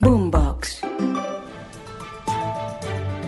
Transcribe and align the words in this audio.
Boombox. 0.00 0.82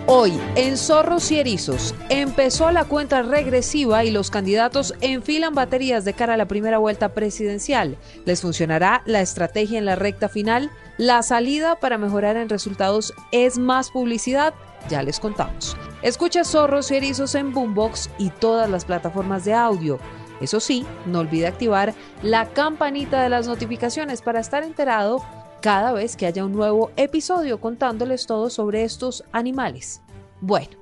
Hoy, 0.07 0.41
en 0.55 0.77
Zorros 0.77 1.29
y 1.33 1.41
Erizos, 1.41 1.97
empezó 2.11 2.71
la 2.71 2.85
cuenta 2.85 3.23
regresiva 3.23 4.05
y 4.05 4.13
los 4.13 4.31
candidatos 4.31 4.95
enfilan 5.01 5.53
baterías 5.53 6.05
de 6.05 6.15
cara 6.15 6.35
a 6.35 6.37
la 6.37 6.47
primera 6.47 6.79
vuelta 6.79 7.09
presidencial. 7.09 7.99
¿Les 8.25 8.43
funcionará 8.43 9.03
la 9.05 9.21
estrategia 9.21 9.81
en 9.81 9.85
la 9.85 9.97
recta 9.97 10.29
final? 10.29 10.71
¿La 10.97 11.25
salida 11.25 11.75
para 11.81 11.99
mejorar 11.99 12.37
en 12.37 12.49
resultados 12.49 13.15
es 13.33 13.59
más 13.59 13.91
publicidad? 13.91 14.55
Ya 14.89 15.03
les 15.03 15.19
contamos. 15.19 15.77
Escucha 16.03 16.45
Zorros 16.45 16.93
y 16.93 16.97
Erizos 16.99 17.35
en 17.35 17.53
Boombox 17.53 18.11
y 18.17 18.31
todas 18.31 18.71
las 18.71 18.85
plataformas 18.85 19.45
de 19.45 19.55
audio. 19.55 19.99
Eso 20.41 20.61
sí, 20.61 20.87
no 21.05 21.19
olvide 21.19 21.49
activar 21.49 21.95
la 22.23 22.47
campanita 22.51 23.25
de 23.25 23.29
las 23.29 23.49
notificaciones 23.49 24.23
para 24.23 24.39
estar 24.39 24.63
enterado 24.63 25.21
cada 25.61 25.93
vez 25.93 26.17
que 26.17 26.27
haya 26.27 26.45
un 26.45 26.53
nuevo 26.53 26.91
episodio 26.97 27.61
contándoles 27.61 28.27
todo 28.27 28.51
sobre 28.51 28.85
estos 28.85 29.25
animales. 29.33 30.01
Bueno, 30.41 30.77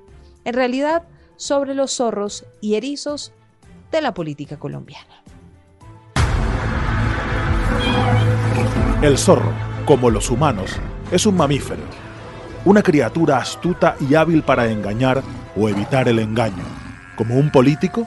en 0.45 0.55
realidad 0.55 1.03
sobre 1.37 1.75
los 1.75 1.93
zorros 1.93 2.45
y 2.61 2.75
erizos 2.75 3.33
de 3.91 4.01
la 4.01 4.15
política 4.15 4.59
colombiana. 4.59 5.23
El 9.03 9.17
zorro, 9.17 9.53
como 9.85 10.11
los 10.11 10.31
humanos, 10.31 10.73
es 11.11 11.25
un 11.25 11.37
mamífero, 11.37 11.83
una 12.65 12.83
criatura 12.83 13.39
astuta 13.39 13.97
y 14.01 14.15
hábil 14.15 14.43
para 14.43 14.69
engañar 14.69 15.23
o 15.57 15.69
evitar 15.69 16.09
el 16.09 16.19
engaño. 16.19 16.65
Como 17.17 17.37
un 17.37 17.51
político, 17.51 18.07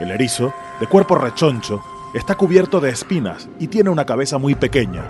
el 0.00 0.10
erizo, 0.10 0.52
de 0.80 0.86
cuerpo 0.86 1.14
rechoncho, 1.14 1.82
está 2.14 2.34
cubierto 2.34 2.80
de 2.80 2.90
espinas 2.90 3.48
y 3.58 3.68
tiene 3.68 3.90
una 3.90 4.04
cabeza 4.04 4.38
muy 4.38 4.54
pequeña. 4.54 5.04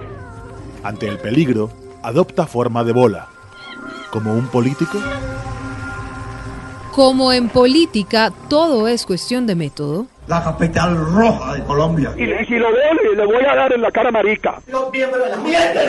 Ante 0.83 1.07
el 1.09 1.19
peligro, 1.19 1.71
adopta 2.03 2.47
forma 2.47 2.83
de 2.85 2.93
bola. 2.93 3.29
Como 4.11 4.35
un 4.35 4.47
político, 4.49 4.99
Como 6.93 7.33
en 7.33 7.49
política 7.49 8.31
todo 8.51 8.87
es 8.89 9.07
cuestión 9.07 9.47
de 9.47 9.55
método, 9.55 10.07
la 10.27 10.45
capital 10.45 10.97
roja 10.97 11.55
de 11.55 11.65
Colombia. 11.65 12.13
Y, 12.17 12.23
y 12.25 12.47
si 12.47 12.55
lo 12.57 12.71
veo, 12.73 12.95
le, 12.95 13.17
le 13.17 13.27
voy 13.27 13.45
a 13.45 13.55
dar 13.57 13.73
en 13.73 13.81
la 13.83 13.91
cara 13.91 14.11
marica. 14.11 14.61
Los 14.67 14.91
miembros 14.93 15.25
de 15.25 15.31
la 15.31 15.37
mierda, 15.39 15.81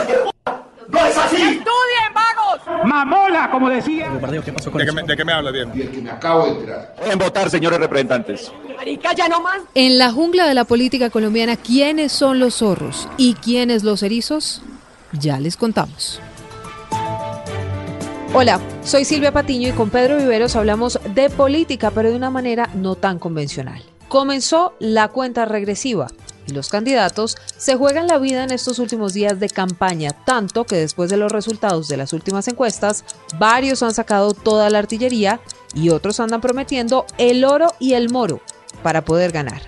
¡No 0.90 1.00
es 1.06 1.18
así! 1.18 1.36
¡Estudien, 1.36 2.14
vagos! 2.14 2.86
¡Mamola, 2.86 3.50
como 3.52 3.70
decía! 3.70 4.10
¿De 4.12 4.86
qué, 4.86 4.92
me, 4.92 5.04
¿De 5.04 5.18
qué 5.18 5.26
me 5.26 5.34
habla 5.34 5.52
bien? 5.52 5.72
Y 5.74 5.82
el 5.82 5.92
que 5.92 6.02
me 6.02 6.12
acabo 6.12 6.46
de 6.46 6.52
enterar. 6.52 6.96
En 7.06 7.18
votar, 7.20 7.50
señores 7.50 7.80
representantes. 7.80 8.52
Marica, 8.78 9.14
ya 9.14 9.28
no 9.28 9.42
más. 9.42 9.60
en 9.76 9.98
la 9.98 10.12
jungla 10.12 10.46
de 10.48 10.54
la 10.54 10.66
política 10.66 11.10
colombiana, 11.10 11.56
¿quiénes 11.58 12.12
son 12.12 12.40
los 12.40 12.56
zorros 12.56 13.08
y 13.18 13.34
quiénes 13.36 13.84
los 13.84 14.04
erizos? 14.04 14.62
Ya 15.19 15.39
les 15.39 15.58
contamos. 15.58 16.19
Hola, 18.33 18.59
soy 18.83 19.06
Silvia 19.06 19.31
Patiño 19.31 19.69
y 19.69 19.73
con 19.73 19.92
Pedro 19.92 20.17
Viveros 20.17 20.56
hablamos 20.56 21.00
de 21.14 21.30
política, 21.30 21.92
pero 21.92 22.09
de 22.09 22.16
una 22.16 22.31
manera 22.31 22.67
no 22.73 22.95
tan 22.95 23.19
convencional. 23.19 23.84
Comenzó 24.07 24.73
la 24.79 25.09
cuenta 25.09 25.46
regresiva 25.46 26.07
y 26.47 26.52
los 26.52 26.69
candidatos 26.69 27.38
se 27.57 27.75
juegan 27.75 28.07
la 28.07 28.18
vida 28.18 28.44
en 28.44 28.52
estos 28.52 28.79
últimos 28.79 29.13
días 29.13 29.40
de 29.40 29.50
campaña, 29.50 30.12
tanto 30.25 30.66
que 30.66 30.78
después 30.78 31.12
de 31.12 31.18
los 31.18 31.31
resultados 31.31 31.88
de 31.88 31.97
las 31.97 32.12
últimas 32.12 32.47
encuestas, 32.47 33.06
varios 33.38 33.84
han 33.84 33.94
sacado 33.94 34.34
toda 34.34 34.72
la 34.72 34.79
artillería 34.79 35.40
y 35.75 35.90
otros 35.90 36.19
andan 36.19 36.41
prometiendo 36.41 37.06
el 37.19 37.46
oro 37.46 37.68
y 37.79 37.94
el 37.94 38.09
moro 38.09 38.41
para 38.81 39.06
poder 39.06 39.31
ganar. 39.31 39.62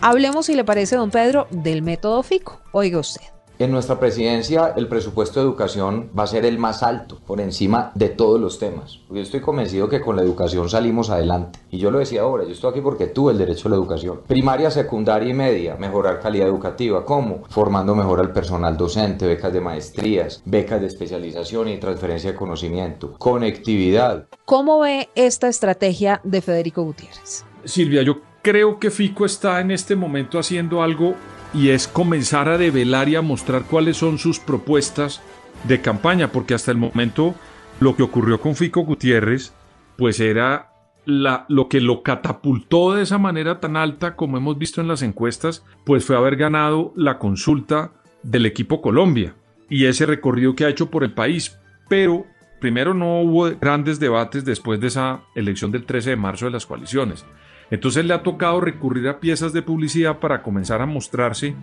Hablemos, 0.00 0.46
si 0.46 0.54
le 0.54 0.64
parece, 0.64 0.96
don 0.96 1.10
Pedro, 1.10 1.48
del 1.50 1.82
método 1.82 2.22
FICO. 2.22 2.60
Oiga 2.72 2.98
usted. 2.98 3.35
En 3.58 3.70
nuestra 3.70 3.98
presidencia 3.98 4.74
el 4.76 4.86
presupuesto 4.86 5.40
de 5.40 5.46
educación 5.46 6.10
va 6.16 6.24
a 6.24 6.26
ser 6.26 6.44
el 6.44 6.58
más 6.58 6.82
alto, 6.82 7.18
por 7.26 7.40
encima 7.40 7.90
de 7.94 8.10
todos 8.10 8.38
los 8.38 8.58
temas. 8.58 9.00
Yo 9.08 9.20
estoy 9.20 9.40
convencido 9.40 9.88
que 9.88 10.02
con 10.02 10.14
la 10.14 10.20
educación 10.20 10.68
salimos 10.68 11.08
adelante. 11.08 11.58
Y 11.70 11.78
yo 11.78 11.90
lo 11.90 11.98
decía 11.98 12.20
ahora, 12.20 12.44
yo 12.44 12.50
estoy 12.50 12.70
aquí 12.70 12.82
porque 12.82 13.06
tuve 13.06 13.32
el 13.32 13.38
derecho 13.38 13.68
a 13.68 13.70
la 13.70 13.76
educación. 13.76 14.20
Primaria, 14.26 14.70
secundaria 14.70 15.30
y 15.30 15.32
media, 15.32 15.76
mejorar 15.76 16.20
calidad 16.20 16.48
educativa. 16.48 17.06
¿Cómo? 17.06 17.44
Formando 17.48 17.94
mejor 17.94 18.20
al 18.20 18.32
personal 18.34 18.76
docente, 18.76 19.26
becas 19.26 19.54
de 19.54 19.62
maestrías, 19.62 20.42
becas 20.44 20.82
de 20.82 20.88
especialización 20.88 21.68
y 21.68 21.78
transferencia 21.78 22.32
de 22.32 22.36
conocimiento. 22.36 23.14
Conectividad. 23.16 24.26
¿Cómo 24.44 24.80
ve 24.80 25.08
esta 25.14 25.48
estrategia 25.48 26.20
de 26.24 26.42
Federico 26.42 26.82
Gutiérrez? 26.82 27.46
Silvia, 27.64 28.02
yo 28.02 28.18
creo 28.42 28.78
que 28.78 28.90
Fico 28.90 29.24
está 29.24 29.60
en 29.60 29.70
este 29.70 29.96
momento 29.96 30.38
haciendo 30.38 30.82
algo 30.82 31.14
y 31.56 31.70
es 31.70 31.88
comenzar 31.88 32.48
a 32.48 32.58
develar 32.58 33.08
y 33.08 33.16
a 33.16 33.22
mostrar 33.22 33.62
cuáles 33.64 33.96
son 33.96 34.18
sus 34.18 34.38
propuestas 34.38 35.22
de 35.64 35.80
campaña, 35.80 36.30
porque 36.30 36.52
hasta 36.54 36.70
el 36.70 36.76
momento 36.76 37.34
lo 37.80 37.96
que 37.96 38.02
ocurrió 38.02 38.40
con 38.40 38.56
Fico 38.56 38.82
Gutiérrez, 38.82 39.54
pues 39.96 40.20
era 40.20 40.70
la, 41.06 41.46
lo 41.48 41.68
que 41.68 41.80
lo 41.80 42.02
catapultó 42.02 42.94
de 42.94 43.02
esa 43.02 43.16
manera 43.16 43.58
tan 43.58 43.76
alta 43.76 44.16
como 44.16 44.36
hemos 44.36 44.58
visto 44.58 44.82
en 44.82 44.88
las 44.88 45.00
encuestas, 45.00 45.64
pues 45.84 46.04
fue 46.04 46.16
haber 46.16 46.36
ganado 46.36 46.92
la 46.94 47.18
consulta 47.18 47.92
del 48.22 48.44
equipo 48.44 48.82
Colombia 48.82 49.34
y 49.70 49.86
ese 49.86 50.04
recorrido 50.04 50.54
que 50.54 50.66
ha 50.66 50.68
hecho 50.68 50.90
por 50.90 51.04
el 51.04 51.14
país. 51.14 51.58
Pero 51.88 52.26
primero 52.60 52.92
no 52.92 53.20
hubo 53.20 53.50
grandes 53.58 53.98
debates 53.98 54.44
después 54.44 54.80
de 54.80 54.88
esa 54.88 55.20
elección 55.34 55.70
del 55.70 55.86
13 55.86 56.10
de 56.10 56.16
marzo 56.16 56.46
de 56.46 56.50
las 56.50 56.66
coaliciones. 56.66 57.24
Entonces 57.70 58.04
le 58.04 58.14
ha 58.14 58.22
tocado 58.22 58.60
recurrir 58.60 59.08
a 59.08 59.20
piezas 59.20 59.52
de 59.52 59.62
publicidad 59.62 60.18
para 60.18 60.42
comenzar 60.42 60.80
a 60.80 60.86
mostrarse. 60.86 61.54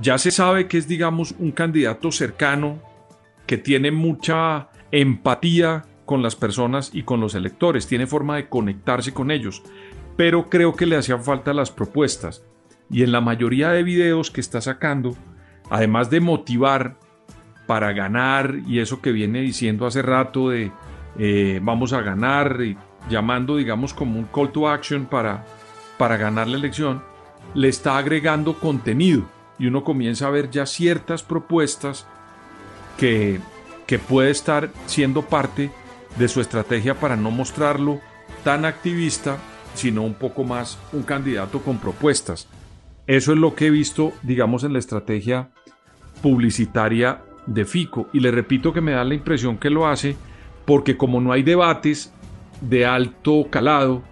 Ya 0.00 0.18
se 0.18 0.30
sabe 0.30 0.68
que 0.68 0.78
es, 0.78 0.86
digamos, 0.86 1.34
un 1.38 1.52
candidato 1.52 2.12
cercano, 2.12 2.78
que 3.46 3.56
tiene 3.58 3.90
mucha 3.90 4.68
empatía 4.90 5.84
con 6.04 6.22
las 6.22 6.36
personas 6.36 6.90
y 6.92 7.02
con 7.02 7.20
los 7.20 7.34
electores, 7.34 7.86
tiene 7.86 8.06
forma 8.06 8.36
de 8.36 8.48
conectarse 8.48 9.12
con 9.12 9.30
ellos, 9.30 9.62
pero 10.16 10.48
creo 10.48 10.74
que 10.74 10.86
le 10.86 10.96
hacían 10.96 11.22
falta 11.22 11.52
las 11.52 11.70
propuestas. 11.70 12.44
Y 12.90 13.02
en 13.02 13.12
la 13.12 13.20
mayoría 13.20 13.70
de 13.70 13.82
videos 13.82 14.30
que 14.30 14.40
está 14.40 14.60
sacando, 14.60 15.16
además 15.70 16.08
de 16.10 16.20
motivar 16.20 16.96
para 17.66 17.92
ganar 17.92 18.56
y 18.66 18.78
eso 18.78 19.02
que 19.02 19.10
viene 19.10 19.40
diciendo 19.40 19.86
hace 19.86 20.02
rato 20.02 20.50
de 20.50 20.70
eh, 21.18 21.58
vamos 21.62 21.92
a 21.92 22.00
ganar 22.00 22.60
y 22.62 22.76
llamando 23.08 23.56
digamos 23.56 23.94
como 23.94 24.18
un 24.18 24.26
call 24.26 24.52
to 24.52 24.68
action 24.68 25.06
para, 25.06 25.44
para 25.98 26.16
ganar 26.16 26.48
la 26.48 26.56
elección, 26.56 27.02
le 27.54 27.68
está 27.68 27.98
agregando 27.98 28.58
contenido 28.58 29.22
y 29.58 29.66
uno 29.66 29.84
comienza 29.84 30.26
a 30.26 30.30
ver 30.30 30.50
ya 30.50 30.66
ciertas 30.66 31.22
propuestas 31.22 32.06
que, 32.98 33.40
que 33.86 33.98
puede 33.98 34.30
estar 34.30 34.70
siendo 34.86 35.22
parte 35.22 35.70
de 36.18 36.28
su 36.28 36.40
estrategia 36.40 36.94
para 36.94 37.16
no 37.16 37.30
mostrarlo 37.30 38.00
tan 38.44 38.64
activista, 38.64 39.36
sino 39.74 40.02
un 40.02 40.14
poco 40.14 40.44
más 40.44 40.78
un 40.92 41.02
candidato 41.02 41.60
con 41.60 41.78
propuestas. 41.78 42.48
Eso 43.06 43.32
es 43.32 43.38
lo 43.38 43.54
que 43.54 43.66
he 43.66 43.70
visto, 43.70 44.12
digamos, 44.22 44.64
en 44.64 44.72
la 44.72 44.78
estrategia 44.78 45.50
publicitaria 46.22 47.20
de 47.46 47.64
Fico. 47.64 48.08
Y 48.12 48.20
le 48.20 48.30
repito 48.30 48.72
que 48.72 48.80
me 48.80 48.92
da 48.92 49.04
la 49.04 49.14
impresión 49.14 49.58
que 49.58 49.70
lo 49.70 49.86
hace 49.86 50.16
porque 50.64 50.96
como 50.96 51.20
no 51.20 51.32
hay 51.32 51.42
debates 51.42 52.12
de 52.60 52.86
alto 52.86 53.46
calado, 53.50 54.02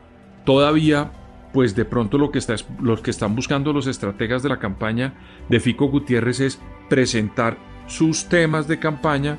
todavía, 0.44 1.12
pues 1.52 1.74
de 1.74 1.84
pronto 1.84 2.18
lo 2.18 2.30
que, 2.30 2.40
los 2.80 3.00
que 3.00 3.10
están 3.10 3.34
buscando 3.34 3.72
los 3.72 3.86
estrategas 3.86 4.42
de 4.42 4.48
la 4.48 4.58
campaña 4.58 5.14
de 5.48 5.60
Fico 5.60 5.88
Gutiérrez 5.88 6.40
es 6.40 6.60
presentar 6.88 7.56
sus 7.86 8.26
temas 8.26 8.68
de 8.68 8.78
campaña 8.78 9.38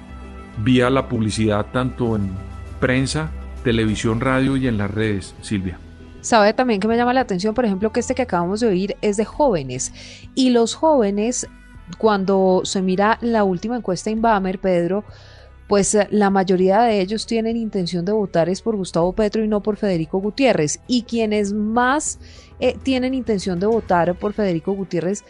vía 0.64 0.90
la 0.90 1.10
publicidad 1.10 1.68
tanto 1.72 2.16
en 2.16 2.32
prensa, 2.80 3.32
televisión, 3.64 4.22
radio 4.22 4.58
y 4.58 4.68
en 4.68 4.78
las 4.78 4.92
redes, 4.92 5.36
Silvia. 5.42 5.80
Sabe 6.22 6.54
también 6.54 6.80
que 6.80 6.88
me 6.88 6.98
llama 6.98 7.14
la 7.14 7.22
atención, 7.22 7.54
por 7.54 7.66
ejemplo, 7.66 7.92
que 7.92 8.00
este 8.00 8.16
que 8.16 8.24
acabamos 8.24 8.60
de 8.60 8.68
oír 8.68 8.96
es 9.02 9.18
de 9.18 9.26
jóvenes. 9.26 9.94
Y 10.34 10.50
los 10.50 10.74
jóvenes, 10.74 11.48
cuando 11.98 12.62
se 12.64 12.82
mira 12.82 13.20
la 13.22 13.44
última 13.44 13.76
encuesta 13.76 14.10
Inbamer, 14.10 14.60
Pedro, 14.60 15.04
pues 15.68 15.98
la 16.12 16.30
mayoría 16.30 16.82
de 16.82 17.02
ellos 17.02 17.26
tienen 17.26 17.58
intención 17.58 18.06
de 18.06 18.12
votar 18.12 18.50
es 18.50 18.62
por 18.62 18.76
Gustavo 18.76 19.14
Petro 19.14 19.44
y 19.44 19.48
no 19.48 19.62
por 19.62 19.78
Federico 19.78 20.20
Gutiérrez. 20.20 20.80
Y 20.88 21.04
quienes 21.04 21.54
más 21.54 22.20
eh, 22.60 22.78
tienen 22.84 23.14
intención 23.14 23.60
de 23.60 23.66
votar 23.66 24.18
por 24.18 24.34
Federico 24.34 24.74
Gutiérrez 24.74 25.24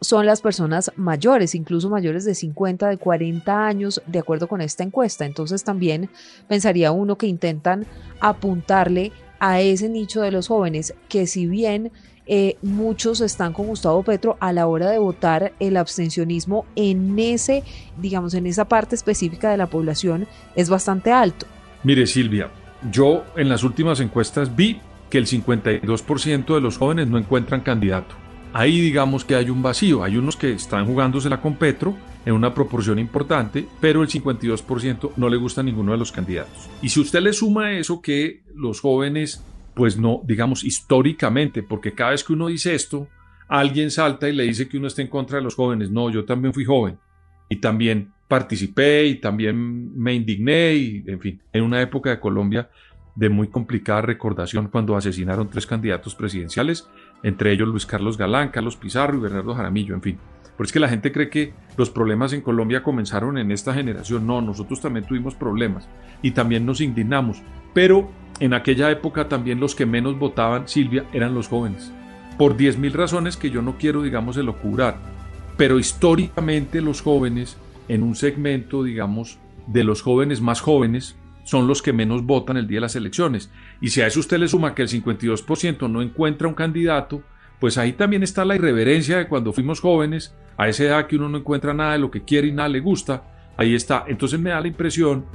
son 0.00 0.24
las 0.24 0.40
personas 0.40 0.92
mayores, 0.96 1.54
incluso 1.54 1.90
mayores 1.90 2.24
de 2.24 2.34
50, 2.34 2.88
de 2.88 2.96
40 2.96 3.66
años, 3.66 4.00
de 4.06 4.18
acuerdo 4.18 4.48
con 4.48 4.60
esta 4.60 4.82
encuesta. 4.82 5.26
Entonces 5.26 5.62
también 5.62 6.08
pensaría 6.48 6.92
uno 6.92 7.18
que 7.18 7.26
intentan 7.26 7.86
apuntarle 8.20 9.12
a 9.40 9.60
ese 9.60 9.88
nicho 9.88 10.20
de 10.22 10.30
los 10.30 10.48
jóvenes 10.48 10.94
que 11.08 11.26
si 11.26 11.46
bien 11.46 11.92
eh, 12.26 12.56
muchos 12.62 13.20
están 13.20 13.52
con 13.52 13.66
Gustavo 13.66 14.02
Petro 14.02 14.36
a 14.40 14.52
la 14.52 14.66
hora 14.66 14.90
de 14.90 14.98
votar 14.98 15.52
el 15.58 15.76
abstencionismo 15.76 16.64
en 16.76 17.18
ese, 17.18 17.64
digamos, 17.98 18.34
en 18.34 18.46
esa 18.46 18.66
parte 18.66 18.94
específica 18.94 19.50
de 19.50 19.56
la 19.56 19.66
población 19.66 20.26
es 20.54 20.70
bastante 20.70 21.12
alto. 21.12 21.46
Mire 21.82 22.06
Silvia, 22.06 22.50
yo 22.90 23.24
en 23.36 23.48
las 23.48 23.64
últimas 23.64 24.00
encuestas 24.00 24.54
vi 24.54 24.80
que 25.08 25.18
el 25.18 25.26
52% 25.26 26.54
de 26.54 26.60
los 26.60 26.78
jóvenes 26.78 27.08
no 27.08 27.18
encuentran 27.18 27.62
candidato. 27.62 28.14
Ahí 28.52 28.80
digamos 28.80 29.24
que 29.24 29.36
hay 29.36 29.48
un 29.48 29.62
vacío, 29.62 30.02
hay 30.02 30.16
unos 30.16 30.36
que 30.36 30.52
están 30.52 30.86
jugándosela 30.86 31.40
con 31.40 31.54
Petro 31.54 31.96
en 32.26 32.34
una 32.34 32.52
proporción 32.52 32.98
importante, 32.98 33.66
pero 33.80 34.02
el 34.02 34.08
52% 34.08 35.12
no 35.16 35.28
le 35.28 35.36
gusta 35.36 35.60
a 35.60 35.64
ninguno 35.64 35.92
de 35.92 35.98
los 35.98 36.12
candidatos. 36.12 36.68
Y 36.82 36.88
si 36.88 37.00
usted 37.00 37.20
le 37.20 37.32
suma 37.32 37.72
eso 37.72 38.02
que 38.02 38.42
los 38.54 38.80
jóvenes 38.80 39.42
pues 39.74 39.96
no, 39.96 40.22
digamos, 40.24 40.64
históricamente, 40.64 41.62
porque 41.62 41.92
cada 41.92 42.10
vez 42.10 42.24
que 42.24 42.32
uno 42.32 42.48
dice 42.48 42.74
esto, 42.74 43.08
alguien 43.48 43.90
salta 43.90 44.28
y 44.28 44.32
le 44.32 44.44
dice 44.44 44.68
que 44.68 44.78
uno 44.78 44.86
está 44.86 45.02
en 45.02 45.08
contra 45.08 45.38
de 45.38 45.44
los 45.44 45.54
jóvenes. 45.54 45.90
No, 45.90 46.10
yo 46.10 46.24
también 46.24 46.54
fui 46.54 46.64
joven 46.64 46.98
y 47.48 47.56
también 47.56 48.12
participé 48.28 49.06
y 49.06 49.16
también 49.16 49.98
me 49.98 50.14
indigné 50.14 50.74
y, 50.74 51.04
en 51.06 51.20
fin, 51.20 51.42
en 51.52 51.64
una 51.64 51.82
época 51.82 52.10
de 52.10 52.20
Colombia 52.20 52.70
de 53.16 53.28
muy 53.28 53.48
complicada 53.48 54.02
recordación 54.02 54.68
cuando 54.68 54.96
asesinaron 54.96 55.50
tres 55.50 55.66
candidatos 55.66 56.14
presidenciales, 56.14 56.88
entre 57.22 57.52
ellos 57.52 57.68
Luis 57.68 57.86
Carlos 57.86 58.16
Galán, 58.16 58.50
Carlos 58.50 58.76
Pizarro 58.76 59.18
y 59.18 59.20
Bernardo 59.20 59.54
Jaramillo, 59.54 59.94
en 59.94 60.02
fin. 60.02 60.18
Pero 60.60 60.66
es 60.66 60.72
que 60.72 60.80
la 60.80 60.90
gente 60.90 61.10
cree 61.10 61.30
que 61.30 61.54
los 61.78 61.88
problemas 61.88 62.34
en 62.34 62.42
Colombia 62.42 62.82
comenzaron 62.82 63.38
en 63.38 63.50
esta 63.50 63.72
generación. 63.72 64.26
No, 64.26 64.42
nosotros 64.42 64.82
también 64.82 65.06
tuvimos 65.06 65.34
problemas 65.34 65.88
y 66.20 66.32
también 66.32 66.66
nos 66.66 66.82
indignamos. 66.82 67.40
Pero 67.72 68.10
en 68.40 68.52
aquella 68.52 68.90
época 68.90 69.26
también 69.26 69.58
los 69.58 69.74
que 69.74 69.86
menos 69.86 70.18
votaban, 70.18 70.68
Silvia, 70.68 71.06
eran 71.14 71.32
los 71.32 71.48
jóvenes. 71.48 71.90
Por 72.36 72.58
10.000 72.58 72.92
razones 72.92 73.38
que 73.38 73.48
yo 73.48 73.62
no 73.62 73.78
quiero, 73.78 74.02
digamos, 74.02 74.36
elocurar. 74.36 74.98
Pero 75.56 75.78
históricamente 75.78 76.82
los 76.82 77.00
jóvenes, 77.00 77.56
en 77.88 78.02
un 78.02 78.14
segmento, 78.14 78.82
digamos, 78.82 79.38
de 79.66 79.82
los 79.82 80.02
jóvenes 80.02 80.42
más 80.42 80.60
jóvenes, 80.60 81.16
son 81.42 81.68
los 81.68 81.80
que 81.80 81.94
menos 81.94 82.26
votan 82.26 82.58
el 82.58 82.66
día 82.66 82.76
de 82.76 82.82
las 82.82 82.96
elecciones. 82.96 83.50
Y 83.80 83.88
si 83.88 84.02
a 84.02 84.06
eso 84.06 84.20
usted 84.20 84.36
le 84.36 84.46
suma 84.46 84.74
que 84.74 84.82
el 84.82 84.88
52% 84.88 85.88
no 85.88 86.02
encuentra 86.02 86.48
un 86.48 86.54
candidato, 86.54 87.22
pues 87.60 87.78
ahí 87.78 87.92
también 87.92 88.22
está 88.22 88.44
la 88.44 88.56
irreverencia 88.56 89.18
de 89.18 89.28
cuando 89.28 89.52
fuimos 89.52 89.80
jóvenes, 89.80 90.34
a 90.56 90.68
esa 90.68 90.84
edad 90.84 91.06
que 91.06 91.16
uno 91.16 91.28
no 91.28 91.38
encuentra 91.38 91.74
nada 91.74 91.92
de 91.92 91.98
lo 91.98 92.10
que 92.10 92.24
quiere 92.24 92.48
y 92.48 92.52
nada 92.52 92.68
le 92.68 92.80
gusta, 92.80 93.52
ahí 93.56 93.74
está. 93.74 94.04
Entonces 94.08 94.40
me 94.40 94.50
da 94.50 94.60
la 94.60 94.68
impresión 94.68 95.26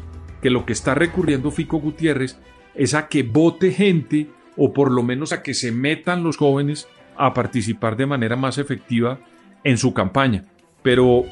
que 0.42 0.50
lo 0.50 0.66
que 0.66 0.74
está 0.74 0.95
recurriendo 0.95 1.51
Fico 1.51 1.77
Gutiérrez 1.77 2.38
es 2.74 2.94
a 2.94 3.07
que 3.07 3.24
vote 3.24 3.72
gente 3.72 4.27
o 4.57 4.74
por 4.74 4.92
lo 4.92 5.04
menos 5.04 5.33
a 5.33 5.44
que 5.44 5.54
se 5.54 5.72
metan 5.72 6.24
los 6.24 6.38
jóvenes 6.38 6.88
a 7.16 7.33
participar 7.33 7.95
de 7.95 8.06
manera 8.06 8.36
más 8.36 8.57
efectiva 8.57 9.19
en 9.63 9.77
su 9.77 9.94
campaña. 9.94 10.45
Pero 10.81 11.25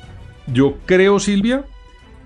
yo 0.47 0.77
creo, 0.85 1.19
Silvia, 1.19 1.65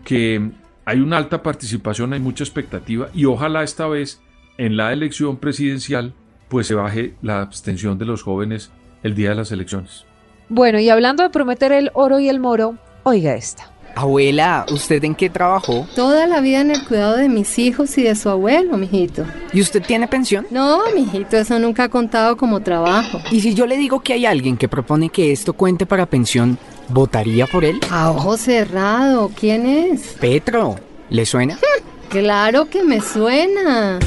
que 0.04 0.52
hay 0.86 1.00
una 1.00 1.18
alta 1.18 1.44
participación, 1.44 2.14
hay 2.14 2.20
mucha 2.20 2.44
expectativa 2.44 3.10
y 3.14 3.26
ojalá 3.26 3.64
esta 3.64 3.88
vez 3.88 4.22
en 4.58 4.78
la 4.78 4.94
elección 4.94 5.38
presidencial 5.38 6.14
pues 6.48 6.68
se 6.68 6.76
baje 6.76 7.14
la 7.22 7.42
abstención 7.42 7.98
de 7.98 8.06
los 8.06 8.24
jóvenes 8.24 8.72
el 9.04 9.16
día 9.16 9.30
de 9.30 9.36
las 9.36 9.52
elecciones. 9.52 10.06
Bueno, 10.50 10.80
y 10.80 10.90
hablando 10.90 11.24
de 11.24 11.30
prometer 11.30 11.72
el 11.72 11.92
oro 11.94 12.20
y 12.20 12.30
el 12.30 12.40
moro, 12.40 12.78
oiga 13.04 13.36
esta. 13.36 13.72
Abuela, 13.98 14.66
¿usted 14.72 15.04
en 15.04 15.16
qué 15.16 15.28
trabajó? 15.28 15.88
Toda 15.96 16.28
la 16.28 16.40
vida 16.40 16.62
en 16.62 16.70
el 16.70 16.86
cuidado 16.86 17.18
de 17.18 17.30
mis 17.30 17.58
hijos 17.58 17.98
y 17.98 18.04
de 18.04 18.14
su 18.14 18.30
abuelo, 18.30 18.78
mijito. 18.78 19.26
¿Y 19.52 19.60
usted 19.60 19.82
tiene 19.82 20.08
pensión? 20.08 20.46
No, 20.52 20.82
mijito, 20.94 21.36
eso 21.36 21.58
nunca 21.58 21.86
ha 21.86 21.90
contado 21.90 22.38
como 22.38 22.60
trabajo. 22.62 23.20
¿Y 23.32 23.42
si 23.42 23.56
yo 23.56 23.66
le 23.66 23.76
digo 23.76 24.02
que 24.02 24.14
hay 24.14 24.28
alguien 24.28 24.56
que 24.56 24.68
propone 24.68 25.10
que 25.10 25.32
esto 25.32 25.54
cuente 25.54 25.88
para 25.88 26.06
pensión, 26.06 26.60
¿votaría 26.90 27.48
por 27.48 27.66
él? 27.66 27.80
A 27.90 28.12
ojo 28.12 28.38
cerrado, 28.38 29.32
¿quién 29.36 29.66
es? 29.66 30.16
Petro, 30.20 30.76
¿le 31.10 31.26
suena? 31.26 31.58
claro 32.10 32.70
que 32.70 32.84
me 32.84 33.02
suena. 33.02 33.98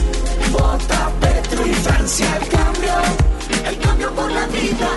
Francia 2.00 2.38
el 2.40 2.48
cambio, 2.48 2.92
el 3.68 3.78
cambio 3.78 4.10
por 4.12 4.32
la 4.32 4.46
vida. 4.46 4.88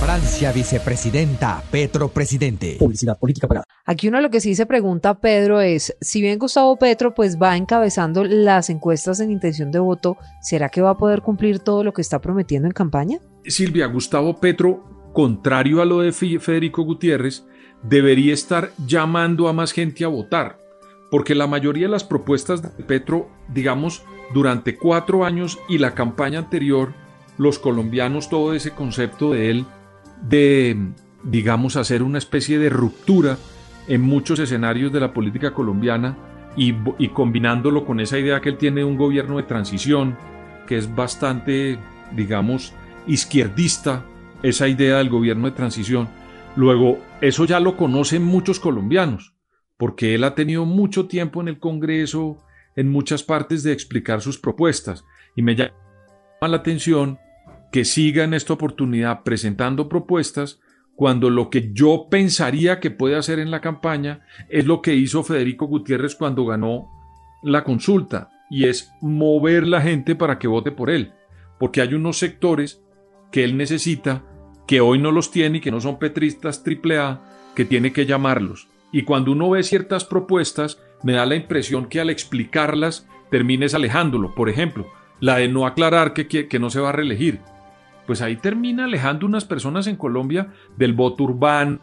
Francia 0.00 0.52
vicepresidenta, 0.52 1.62
Petro 1.70 2.08
presidente. 2.08 2.76
Publicidad 2.78 3.18
política 3.18 3.46
pagada. 3.46 3.64
Aquí 3.84 4.08
uno 4.08 4.22
lo 4.22 4.30
que 4.30 4.40
sí 4.40 4.54
se 4.54 4.64
pregunta, 4.64 5.20
Pedro, 5.20 5.60
es, 5.60 5.94
si 6.00 6.22
bien 6.22 6.38
Gustavo 6.38 6.78
Petro 6.78 7.14
pues 7.14 7.36
va 7.36 7.58
encabezando 7.58 8.24
las 8.24 8.70
encuestas 8.70 9.20
en 9.20 9.32
intención 9.32 9.70
de 9.70 9.80
voto, 9.80 10.16
¿será 10.40 10.70
que 10.70 10.80
va 10.80 10.90
a 10.92 10.96
poder 10.96 11.20
cumplir 11.20 11.58
todo 11.58 11.84
lo 11.84 11.92
que 11.92 12.00
está 12.00 12.22
prometiendo 12.22 12.66
en 12.66 12.72
campaña? 12.72 13.18
Silvia, 13.44 13.84
Gustavo 13.88 14.40
Petro, 14.40 15.10
contrario 15.12 15.82
a 15.82 15.84
lo 15.84 16.00
de 16.00 16.12
Federico 16.12 16.84
Gutiérrez, 16.84 17.44
debería 17.82 18.32
estar 18.32 18.70
llamando 18.86 19.48
a 19.48 19.52
más 19.52 19.72
gente 19.72 20.06
a 20.06 20.08
votar, 20.08 20.58
porque 21.10 21.34
la 21.34 21.46
mayoría 21.46 21.84
de 21.84 21.92
las 21.92 22.04
propuestas 22.04 22.62
de 22.62 22.82
Petro, 22.82 23.28
digamos, 23.52 24.06
durante 24.32 24.76
cuatro 24.76 25.24
años 25.24 25.58
y 25.68 25.78
la 25.78 25.94
campaña 25.94 26.40
anterior, 26.40 26.92
los 27.38 27.58
colombianos, 27.58 28.28
todo 28.28 28.54
ese 28.54 28.72
concepto 28.72 29.32
de 29.32 29.50
él, 29.50 29.66
de, 30.22 30.76
digamos, 31.22 31.76
hacer 31.76 32.02
una 32.02 32.18
especie 32.18 32.58
de 32.58 32.70
ruptura 32.70 33.38
en 33.88 34.02
muchos 34.02 34.38
escenarios 34.38 34.92
de 34.92 35.00
la 35.00 35.12
política 35.12 35.52
colombiana 35.52 36.16
y, 36.56 36.72
combinándolo 37.08 37.84
con 37.84 38.00
esa 38.00 38.18
idea 38.18 38.40
que 38.40 38.48
él 38.48 38.56
tiene 38.56 38.80
de 38.80 38.84
un 38.84 38.96
gobierno 38.96 39.36
de 39.36 39.42
transición, 39.42 40.16
que 40.66 40.78
es 40.78 40.94
bastante, 40.94 41.78
digamos, 42.12 42.72
izquierdista, 43.06 44.04
esa 44.42 44.66
idea 44.66 44.98
del 44.98 45.10
gobierno 45.10 45.46
de 45.46 45.56
transición. 45.56 46.08
Luego, 46.56 46.98
eso 47.20 47.44
ya 47.44 47.60
lo 47.60 47.76
conocen 47.76 48.24
muchos 48.24 48.58
colombianos, 48.58 49.34
porque 49.76 50.14
él 50.14 50.24
ha 50.24 50.34
tenido 50.34 50.64
mucho 50.64 51.06
tiempo 51.06 51.42
en 51.42 51.48
el 51.48 51.58
Congreso, 51.58 52.38
en 52.76 52.90
muchas 52.90 53.22
partes 53.22 53.62
de 53.62 53.72
explicar 53.72 54.20
sus 54.20 54.38
propuestas, 54.38 55.04
y 55.34 55.42
me 55.42 55.56
llama 55.56 55.72
la 56.40 56.58
atención 56.58 57.18
que 57.72 57.84
siga 57.84 58.24
en 58.24 58.34
esta 58.34 58.52
oportunidad 58.52 59.22
presentando 59.22 59.88
propuestas 59.88 60.60
cuando 60.94 61.28
lo 61.28 61.50
que 61.50 61.72
yo 61.72 62.06
pensaría 62.10 62.80
que 62.80 62.90
puede 62.90 63.16
hacer 63.16 63.38
en 63.38 63.50
la 63.50 63.60
campaña 63.60 64.26
es 64.48 64.64
lo 64.64 64.80
que 64.80 64.94
hizo 64.94 65.22
Federico 65.22 65.66
Gutiérrez 65.66 66.14
cuando 66.14 66.46
ganó 66.46 66.88
la 67.42 67.64
consulta, 67.64 68.30
y 68.48 68.64
es 68.64 68.92
mover 69.00 69.66
la 69.66 69.80
gente 69.80 70.14
para 70.14 70.38
que 70.38 70.48
vote 70.48 70.70
por 70.70 70.90
él, 70.90 71.12
porque 71.58 71.80
hay 71.80 71.94
unos 71.94 72.18
sectores 72.18 72.82
que 73.30 73.44
él 73.44 73.56
necesita, 73.56 74.24
que 74.66 74.80
hoy 74.80 74.98
no 74.98 75.12
los 75.12 75.30
tiene 75.30 75.58
y 75.58 75.60
que 75.60 75.70
no 75.70 75.80
son 75.80 75.98
petristas 75.98 76.62
triple 76.62 76.98
A, 76.98 77.22
que 77.54 77.64
tiene 77.64 77.92
que 77.92 78.06
llamarlos. 78.06 78.68
Y 78.92 79.02
cuando 79.02 79.32
uno 79.32 79.50
ve 79.50 79.62
ciertas 79.62 80.04
propuestas, 80.04 80.80
me 81.02 81.12
da 81.12 81.26
la 81.26 81.36
impresión 81.36 81.86
que 81.86 82.00
al 82.00 82.10
explicarlas 82.10 83.08
termines 83.30 83.74
alejándolo. 83.74 84.34
Por 84.34 84.48
ejemplo, 84.48 84.86
la 85.20 85.36
de 85.36 85.48
no 85.48 85.66
aclarar 85.66 86.12
que, 86.12 86.26
que, 86.26 86.58
no 86.58 86.70
se 86.70 86.80
va 86.80 86.90
a 86.90 86.92
reelegir 86.92 87.40
pues 88.06 88.22
ahí 88.22 88.36
termina 88.36 88.84
alejando 88.84 89.26
unas 89.26 89.44
personas 89.44 89.86
en 89.86 89.96
Colombia 89.96 90.52
del 90.76 90.92
voto 90.92 91.24
urbano, 91.24 91.80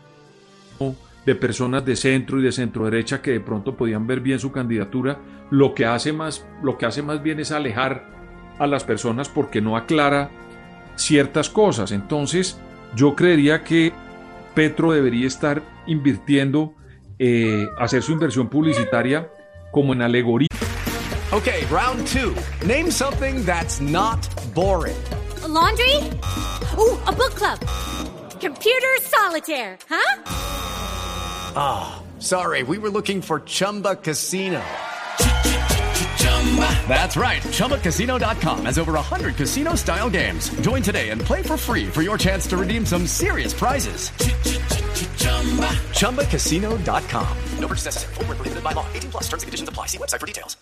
de 1.26 1.36
personas 1.36 1.86
de 1.86 1.96
centro 1.96 2.40
y 2.40 2.44
de 2.44 2.52
centro 2.52 2.86
derecha 2.86 3.22
que 3.22 3.32
de 3.32 3.40
pronto 3.40 3.76
podían 3.76 4.08
ver 4.08 4.22
bien 4.22 4.40
su 4.40 4.52
candidatura, 4.52 5.20
lo 5.52 5.74
que 5.74 5.86
hace 5.86 6.12
más, 6.12 6.46
lo 6.64 6.78
que 6.78 6.86
hace 6.86 7.02
más 7.02 7.22
bien 7.22 7.40
es 7.40 7.52
alejar 7.52 8.08
a 8.58 8.68
las 8.68 8.84
personas 8.84 9.30
porque 9.30 9.62
no 9.62 9.78
aclara 9.78 10.30
ciertas 10.96 11.50
cosas. 11.50 11.92
Entonces, 11.92 12.60
yo 12.96 13.16
creería 13.16 13.64
que 13.64 13.94
Petro 14.56 14.92
debería 14.92 15.28
estar 15.28 15.62
invirtiendo, 15.88 16.76
eh, 17.26 17.70
hacer 17.78 18.04
su 18.04 18.12
inversión 18.12 18.50
publicitaria 18.50 19.30
como 19.72 19.94
en 19.94 20.02
alegoría. 20.02 20.50
Ok, 21.32 21.48
round 21.72 22.06
two. 22.08 22.36
Name 22.68 22.92
something 22.92 23.46
that's 23.46 23.80
not 23.80 24.20
boring. 24.54 24.98
A 25.44 25.48
laundry? 25.48 25.96
Ooh, 26.78 26.98
a 27.08 27.12
book 27.14 27.34
club. 27.34 27.60
Computer 28.42 28.98
solitaire, 29.02 29.78
huh? 29.90 30.24
Ah, 31.56 31.96
oh, 31.96 32.20
sorry. 32.20 32.64
We 32.64 32.78
were 32.78 32.90
looking 32.90 33.22
for 33.22 33.40
Chumba 33.40 33.96
Casino. 33.96 34.62
That's 36.88 37.16
right. 37.16 37.42
ChumbaCasino.com 37.42 38.66
has 38.66 38.78
over 38.78 38.94
100 38.94 39.36
casino 39.36 39.76
style 39.76 40.10
games. 40.10 40.50
Join 40.62 40.84
today 40.84 41.10
and 41.10 41.22
play 41.22 41.42
for 41.42 41.58
free 41.58 41.88
for 41.88 42.02
your 42.02 42.18
chance 42.18 42.46
to 42.48 42.58
redeem 42.58 42.86
some 42.86 43.08
serious 43.08 43.54
prizes. 43.54 44.12
ChumbaCasino.com. 45.94 47.28
No 47.60 47.68
purchase 47.68 47.86
necessary. 47.86 48.14
Full 48.16 48.26
prohibited 48.26 48.64
by 48.64 48.74
law. 48.74 48.86
18 48.94 49.12
plus 49.12 49.24
terms 49.24 49.44
and 49.44 49.48
conditions 49.48 49.70
apply. 49.70 49.88
See 49.88 49.98
website 49.98 50.20
for 50.20 50.28
details. 50.28 50.58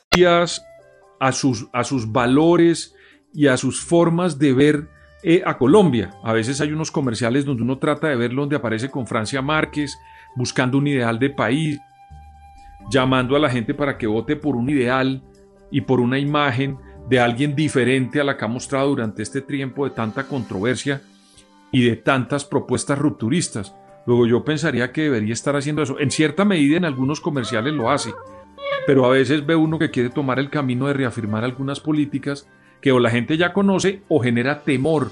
A 1.19 1.31
sus, 1.31 1.67
a 1.71 1.83
sus 1.83 2.11
valores 2.11 2.95
y 3.33 3.47
a 3.47 3.55
sus 3.57 3.79
formas 3.79 4.39
de 4.39 4.53
ver 4.53 4.87
eh, 5.23 5.43
a 5.45 5.57
Colombia. 5.57 6.09
A 6.23 6.33
veces 6.33 6.61
hay 6.61 6.71
unos 6.71 6.89
comerciales 6.89 7.45
donde 7.45 7.61
uno 7.61 7.77
trata 7.77 8.07
de 8.07 8.15
verlo 8.15 8.41
donde 8.41 8.55
aparece 8.55 8.89
con 8.89 9.05
Francia 9.05 9.41
Márquez, 9.41 9.95
buscando 10.35 10.79
un 10.79 10.87
ideal 10.87 11.19
de 11.19 11.29
país, 11.29 11.79
llamando 12.89 13.35
a 13.35 13.39
la 13.39 13.49
gente 13.49 13.75
para 13.75 13.99
que 13.99 14.07
vote 14.07 14.35
por 14.35 14.55
un 14.55 14.67
ideal 14.69 15.21
y 15.69 15.81
por 15.81 15.99
una 15.99 16.17
imagen 16.17 16.79
de 17.07 17.19
alguien 17.19 17.55
diferente 17.55 18.19
a 18.19 18.23
la 18.23 18.35
que 18.35 18.45
ha 18.45 18.47
mostrado 18.47 18.89
durante 18.89 19.21
este 19.21 19.41
tiempo 19.41 19.85
de 19.85 19.91
tanta 19.91 20.27
controversia 20.27 21.01
y 21.71 21.85
de 21.85 21.97
tantas 21.97 22.43
propuestas 22.43 22.97
rupturistas. 22.97 23.75
Luego 24.05 24.25
yo 24.25 24.43
pensaría 24.43 24.91
que 24.91 25.03
debería 25.03 25.33
estar 25.33 25.55
haciendo 25.55 25.81
eso. 25.81 25.99
En 25.99 26.11
cierta 26.11 26.45
medida 26.45 26.77
en 26.77 26.85
algunos 26.85 27.21
comerciales 27.21 27.73
lo 27.73 27.91
hace, 27.91 28.13
pero 28.87 29.05
a 29.05 29.09
veces 29.09 29.45
ve 29.45 29.55
uno 29.55 29.79
que 29.79 29.91
quiere 29.91 30.09
tomar 30.09 30.39
el 30.39 30.49
camino 30.49 30.87
de 30.87 30.93
reafirmar 30.93 31.43
algunas 31.43 31.79
políticas 31.79 32.47
que 32.81 32.91
o 32.91 32.99
la 32.99 33.11
gente 33.11 33.37
ya 33.37 33.53
conoce 33.53 34.01
o 34.07 34.19
genera 34.19 34.61
temor 34.61 35.11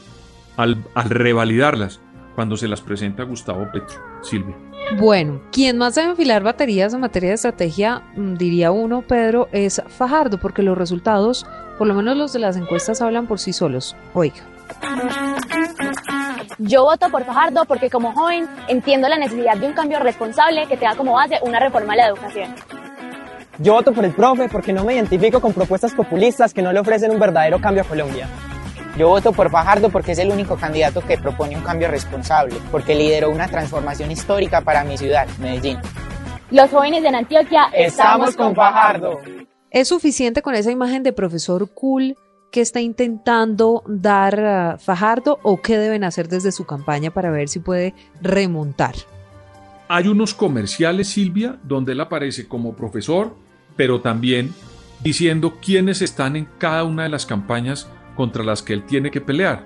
al, 0.58 0.84
al 0.96 1.10
revalidarlas 1.10 2.02
cuando 2.36 2.58
se 2.58 2.68
las 2.68 2.82
presenta 2.82 3.24
Gustavo 3.24 3.68
Petro. 3.72 4.00
Silvia. 4.22 4.56
Bueno, 4.98 5.42
quien 5.52 5.78
más 5.78 5.96
debe 5.96 6.10
enfilar 6.10 6.42
baterías 6.42 6.94
en 6.94 7.02
materia 7.02 7.30
de 7.30 7.36
estrategia, 7.36 8.02
mm, 8.16 8.36
diría 8.36 8.72
uno, 8.72 9.04
Pedro, 9.04 9.48
es 9.52 9.82
Fajardo, 9.88 10.40
porque 10.40 10.64
los 10.64 10.78
resultados, 10.78 11.46
por 11.78 11.86
lo 11.86 11.94
menos 11.94 12.18
los 12.18 12.34
de 12.34 12.40
las 12.40 12.58
encuestas, 12.58 13.02
hablan 13.02 13.28
por 13.28 13.40
sí 13.40 13.54
solos. 13.54 13.96
Oiga. 14.14 14.42
Yo 16.62 16.84
voto 16.84 17.10
por 17.10 17.24
Fajardo 17.24 17.64
porque 17.64 17.90
como 17.90 18.12
joven 18.12 18.46
entiendo 18.68 19.08
la 19.08 19.18
necesidad 19.18 19.56
de 19.56 19.68
un 19.68 19.72
cambio 19.72 19.98
responsable 20.00 20.68
que 20.68 20.76
tenga 20.76 20.94
como 20.96 21.14
base 21.14 21.40
una 21.42 21.58
reforma 21.58 21.94
a 21.94 21.96
la 21.96 22.08
educación. 22.08 22.54
Yo 23.60 23.76
voto 23.76 23.94
por 23.94 24.04
el 24.04 24.12
profe 24.12 24.50
porque 24.50 24.74
no 24.74 24.84
me 24.84 24.96
identifico 24.96 25.40
con 25.40 25.54
propuestas 25.54 25.94
populistas 25.94 26.54
que 26.54 26.62
no 26.62 26.74
le 26.74 26.82
ofrecen 26.82 27.12
un 27.12 27.20
verdadero 27.20 27.62
cambio 27.62 27.84
a 27.84 27.86
Colombia. 27.86 28.28
Yo 28.98 29.08
voto 29.08 29.32
por 29.32 29.50
Fajardo 29.50 29.90
porque 29.90 30.12
es 30.12 30.20
el 30.20 30.32
único 30.32 30.58
candidato 30.58 31.00
que 31.00 31.18
propone 31.18 31.56
un 31.56 31.64
cambio 31.64 31.88
responsable, 31.88 32.56
porque 32.72 32.94
lideró 32.94 33.30
una 33.30 33.48
transformación 33.48 34.12
histórica 34.12 34.60
para 34.60 34.84
mi 34.84 34.98
ciudad, 34.98 35.28
Medellín. 35.40 35.80
Los 36.52 36.70
jóvenes 36.72 37.04
de 37.04 37.08
Antioquia 37.08 37.70
estamos 37.74 38.36
con 38.36 38.54
Fajardo. 38.54 39.22
¿Es 39.72 39.88
suficiente 39.88 40.42
con 40.42 40.56
esa 40.56 40.72
imagen 40.72 41.04
de 41.04 41.14
profesor 41.14 41.74
cool 41.74 42.18
que 42.52 42.62
está 42.62 42.82
intentando 42.82 43.84
dar 43.88 44.76
uh, 44.76 44.80
Fajardo 44.80 45.40
o 45.44 45.62
qué 45.62 45.78
deben 45.78 46.04
hacer 46.04 46.28
desde 46.28 46.52
su 46.52 46.66
campaña 46.66 47.12
para 47.12 47.32
ver 47.32 47.50
si 47.50 47.60
puede 47.60 47.94
remontar? 48.22 48.96
Hay 49.88 50.08
unos 50.08 50.34
comerciales, 50.34 51.10
Silvia, 51.10 51.58
donde 51.64 51.94
él 51.94 52.02
aparece 52.02 52.48
como 52.48 52.76
profesor, 52.76 53.36
pero 53.76 54.02
también 54.02 54.54
diciendo 55.04 55.58
quiénes 55.62 56.02
están 56.02 56.36
en 56.36 56.48
cada 56.58 56.84
una 56.84 57.04
de 57.04 57.10
las 57.10 57.26
campañas 57.26 57.88
contra 58.16 58.44
las 58.44 58.62
que 58.62 58.74
él 58.74 58.84
tiene 58.86 59.12
que 59.12 59.22
pelear. 59.22 59.64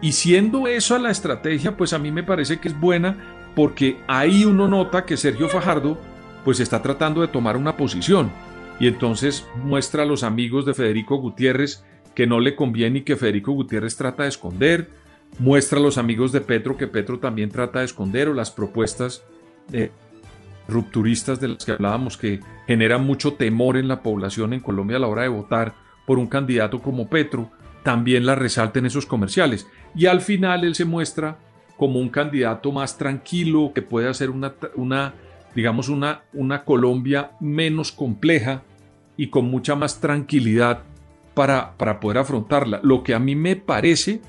Y 0.00 0.12
siendo 0.12 0.66
eso 0.66 0.98
la 0.98 1.10
estrategia, 1.10 1.76
pues 1.76 1.92
a 1.92 1.98
mí 1.98 2.10
me 2.10 2.22
parece 2.22 2.58
que 2.58 2.68
es 2.68 2.78
buena 2.78 3.50
porque 3.54 3.98
ahí 4.06 4.44
uno 4.44 4.68
nota 4.68 5.04
que 5.04 5.16
Sergio 5.16 5.48
Fajardo 5.48 5.98
pues 6.44 6.60
está 6.60 6.82
tratando 6.82 7.20
de 7.20 7.28
tomar 7.28 7.56
una 7.56 7.76
posición 7.76 8.30
y 8.80 8.88
entonces 8.88 9.46
muestra 9.62 10.02
a 10.02 10.06
los 10.06 10.22
amigos 10.22 10.66
de 10.66 10.74
Federico 10.74 11.16
Gutiérrez 11.16 11.84
que 12.14 12.26
no 12.26 12.40
le 12.40 12.54
conviene 12.54 13.00
y 13.00 13.02
que 13.02 13.16
Federico 13.16 13.52
Gutiérrez 13.52 13.96
trata 13.96 14.22
de 14.22 14.28
esconder, 14.28 14.88
muestra 15.38 15.78
a 15.78 15.82
los 15.82 15.98
amigos 15.98 16.32
de 16.32 16.40
Petro 16.40 16.76
que 16.76 16.86
Petro 16.86 17.18
también 17.18 17.50
trata 17.50 17.80
de 17.80 17.86
esconder 17.86 18.28
o 18.28 18.34
las 18.34 18.50
propuestas 18.50 19.24
eh, 19.72 19.90
rupturistas 20.68 21.40
de 21.40 21.48
las 21.48 21.64
que 21.64 21.72
hablábamos 21.72 22.16
que 22.16 22.40
generan 22.66 23.04
mucho 23.04 23.34
temor 23.34 23.76
en 23.76 23.88
la 23.88 24.02
población 24.02 24.52
en 24.52 24.60
Colombia 24.60 24.96
a 24.96 25.00
la 25.00 25.08
hora 25.08 25.22
de 25.22 25.28
votar 25.28 25.74
por 26.06 26.18
un 26.18 26.26
candidato 26.26 26.80
como 26.80 27.08
Petro, 27.08 27.50
también 27.82 28.26
la 28.26 28.34
resalta 28.34 28.78
en 28.78 28.86
esos 28.86 29.06
comerciales. 29.06 29.66
Y 29.94 30.06
al 30.06 30.20
final 30.20 30.64
él 30.64 30.74
se 30.74 30.84
muestra 30.84 31.38
como 31.76 31.98
un 31.98 32.08
candidato 32.08 32.72
más 32.72 32.98
tranquilo, 32.98 33.72
que 33.74 33.82
puede 33.82 34.08
hacer 34.08 34.30
una, 34.30 34.54
una 34.76 35.14
digamos, 35.54 35.88
una, 35.88 36.22
una 36.32 36.64
Colombia 36.64 37.32
menos 37.40 37.92
compleja 37.92 38.62
y 39.16 39.28
con 39.28 39.46
mucha 39.46 39.74
más 39.74 40.00
tranquilidad 40.00 40.82
para, 41.34 41.76
para 41.76 42.00
poder 42.00 42.18
afrontarla. 42.18 42.80
Lo 42.82 43.02
que 43.02 43.14
a 43.14 43.18
mí 43.18 43.34
me 43.34 43.56
parece 43.56 44.20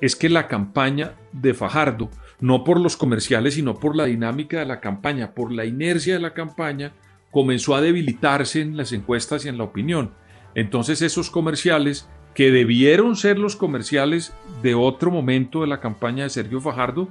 es 0.00 0.16
que 0.16 0.28
la 0.28 0.48
campaña 0.48 1.14
de 1.32 1.54
Fajardo, 1.54 2.10
no 2.40 2.64
por 2.64 2.80
los 2.80 2.96
comerciales, 2.96 3.54
sino 3.54 3.74
por 3.74 3.96
la 3.96 4.06
dinámica 4.06 4.58
de 4.58 4.66
la 4.66 4.80
campaña, 4.80 5.34
por 5.34 5.52
la 5.52 5.64
inercia 5.64 6.14
de 6.14 6.20
la 6.20 6.34
campaña, 6.34 6.92
comenzó 7.30 7.74
a 7.74 7.80
debilitarse 7.80 8.60
en 8.60 8.76
las 8.76 8.92
encuestas 8.92 9.44
y 9.44 9.48
en 9.48 9.58
la 9.58 9.64
opinión. 9.64 10.12
Entonces 10.54 11.02
esos 11.02 11.30
comerciales, 11.30 12.08
que 12.34 12.50
debieron 12.50 13.16
ser 13.16 13.38
los 13.38 13.56
comerciales 13.56 14.32
de 14.62 14.74
otro 14.74 15.10
momento 15.10 15.60
de 15.60 15.66
la 15.66 15.80
campaña 15.80 16.24
de 16.24 16.30
Sergio 16.30 16.60
Fajardo, 16.60 17.08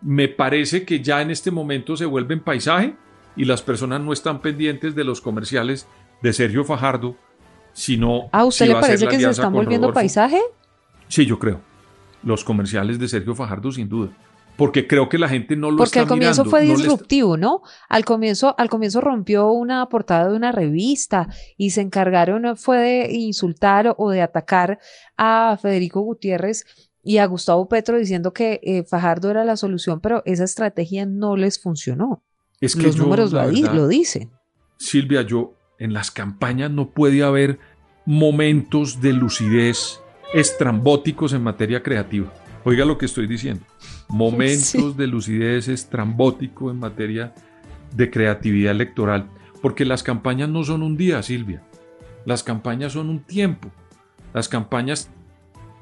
me 0.00 0.28
parece 0.28 0.84
que 0.84 1.00
ya 1.00 1.22
en 1.22 1.30
este 1.30 1.50
momento 1.50 1.96
se 1.96 2.04
vuelven 2.04 2.40
paisaje 2.40 2.94
y 3.36 3.44
las 3.44 3.62
personas 3.62 4.00
no 4.00 4.12
están 4.12 4.40
pendientes 4.40 4.94
de 4.94 5.04
los 5.04 5.20
comerciales 5.20 5.88
de 6.22 6.32
Sergio 6.32 6.64
Fajardo, 6.64 7.16
sino... 7.76 8.28
¿A 8.32 8.44
usted 8.44 8.66
le 8.66 8.74
parece 8.74 9.06
que 9.06 9.20
se 9.20 9.30
están 9.30 9.52
volviendo 9.52 9.92
paisaje? 9.92 10.40
Sí, 11.08 11.26
yo 11.26 11.38
creo. 11.38 11.60
Los 12.22 12.42
comerciales 12.42 12.98
de 12.98 13.06
Sergio 13.06 13.34
Fajardo, 13.34 13.70
sin 13.70 13.88
duda 13.88 14.10
porque 14.56 14.86
creo 14.86 15.08
que 15.10 15.18
la 15.18 15.28
gente 15.28 15.54
no 15.54 15.70
lo 15.70 15.76
porque 15.76 15.90
está 15.90 16.00
al 16.00 16.08
comienzo 16.08 16.44
mirando, 16.44 16.50
fue 16.50 16.66
no 16.66 16.76
disruptivo, 16.76 17.36
¿no? 17.36 17.62
Al 17.90 18.04
comienzo, 18.04 18.54
al 18.58 18.70
comienzo 18.70 19.00
rompió 19.00 19.50
una 19.50 19.86
portada 19.88 20.30
de 20.30 20.34
una 20.36 20.50
revista 20.50 21.28
y 21.56 21.70
se 21.70 21.82
encargaron 21.82 22.56
fue 22.56 22.78
de 22.78 23.12
insultar 23.12 23.94
o 23.98 24.10
de 24.10 24.22
atacar 24.22 24.78
a 25.16 25.58
Federico 25.60 26.00
Gutiérrez 26.00 26.64
y 27.02 27.18
a 27.18 27.26
Gustavo 27.26 27.68
Petro 27.68 27.98
diciendo 27.98 28.32
que 28.32 28.60
eh, 28.62 28.84
Fajardo 28.84 29.30
era 29.30 29.44
la 29.44 29.56
solución, 29.56 30.00
pero 30.00 30.22
esa 30.24 30.44
estrategia 30.44 31.06
no 31.06 31.36
les 31.36 31.60
funcionó. 31.60 32.22
Es 32.60 32.74
que 32.74 32.82
Los 32.82 32.96
yo, 32.96 33.04
números 33.04 33.32
verdad, 33.32 33.74
lo 33.74 33.86
dicen. 33.86 34.30
Silvia, 34.78 35.22
yo 35.22 35.55
en 35.78 35.92
las 35.92 36.10
campañas 36.10 36.70
no 36.70 36.90
puede 36.90 37.22
haber 37.22 37.58
momentos 38.04 39.00
de 39.00 39.12
lucidez 39.12 40.00
estrambóticos 40.34 41.32
en 41.32 41.42
materia 41.42 41.82
creativa. 41.82 42.32
Oiga 42.64 42.84
lo 42.84 42.98
que 42.98 43.06
estoy 43.06 43.26
diciendo. 43.26 43.64
Momentos 44.08 44.66
Sí. 44.66 44.94
de 44.96 45.06
lucidez 45.06 45.68
estrambótico 45.68 46.70
en 46.70 46.78
materia 46.78 47.34
de 47.94 48.10
creatividad 48.10 48.72
electoral. 48.72 49.28
Porque 49.62 49.84
las 49.84 50.02
campañas 50.02 50.48
no 50.48 50.64
son 50.64 50.82
un 50.82 50.96
día, 50.96 51.22
Silvia. 51.22 51.62
Las 52.24 52.42
campañas 52.42 52.92
son 52.92 53.08
un 53.08 53.20
tiempo. 53.20 53.70
Las 54.34 54.48
campañas 54.48 55.10